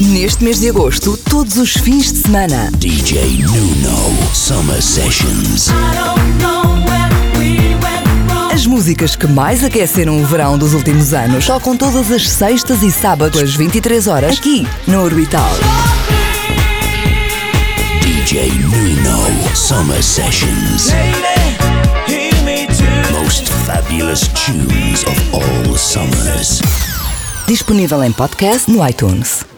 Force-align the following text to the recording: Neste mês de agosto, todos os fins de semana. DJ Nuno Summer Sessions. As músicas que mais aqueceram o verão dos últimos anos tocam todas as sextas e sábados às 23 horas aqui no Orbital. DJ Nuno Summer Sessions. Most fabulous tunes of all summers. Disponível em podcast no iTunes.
Neste 0.00 0.42
mês 0.42 0.58
de 0.58 0.70
agosto, 0.70 1.14
todos 1.28 1.58
os 1.58 1.74
fins 1.74 2.10
de 2.10 2.20
semana. 2.20 2.70
DJ 2.78 3.42
Nuno 3.42 4.34
Summer 4.34 4.80
Sessions. 4.80 5.68
As 8.50 8.64
músicas 8.64 9.14
que 9.14 9.26
mais 9.26 9.62
aqueceram 9.62 10.22
o 10.22 10.24
verão 10.24 10.56
dos 10.56 10.72
últimos 10.72 11.12
anos 11.12 11.44
tocam 11.46 11.76
todas 11.76 12.10
as 12.10 12.26
sextas 12.30 12.82
e 12.82 12.90
sábados 12.90 13.42
às 13.42 13.54
23 13.54 14.06
horas 14.06 14.38
aqui 14.38 14.66
no 14.86 15.02
Orbital. 15.02 15.50
DJ 18.00 18.50
Nuno 18.52 19.54
Summer 19.54 20.02
Sessions. 20.02 20.94
Most 23.12 23.46
fabulous 23.66 24.22
tunes 24.28 25.04
of 25.04 25.20
all 25.34 25.76
summers. 25.76 26.62
Disponível 27.46 28.02
em 28.02 28.12
podcast 28.12 28.70
no 28.70 28.86
iTunes. 28.88 29.49